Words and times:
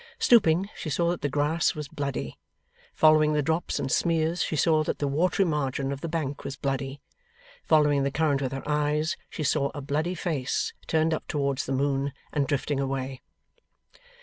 Stooping, 0.17 0.67
she 0.75 0.89
saw 0.89 1.11
that 1.11 1.21
the 1.21 1.29
grass 1.29 1.75
was 1.75 1.87
bloody. 1.87 2.39
Following 2.95 3.33
the 3.33 3.43
drops 3.43 3.77
and 3.77 3.91
smears, 3.91 4.41
she 4.41 4.55
saw 4.55 4.81
that 4.83 4.97
the 4.97 5.07
watery 5.07 5.45
margin 5.45 5.91
of 5.91 6.01
the 6.01 6.09
bank 6.09 6.43
was 6.43 6.55
bloody. 6.55 6.99
Following 7.65 8.01
the 8.01 8.09
current 8.09 8.41
with 8.41 8.51
her 8.51 8.67
eyes, 8.67 9.15
she 9.29 9.43
saw 9.43 9.69
a 9.75 9.81
bloody 9.81 10.15
face 10.15 10.73
turned 10.87 11.13
up 11.13 11.27
towards 11.27 11.67
the 11.67 11.71
moon, 11.71 12.13
and 12.33 12.47
drifting 12.47 12.79
away. 12.79 13.21